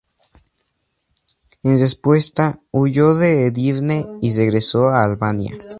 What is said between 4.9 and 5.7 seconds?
Albania.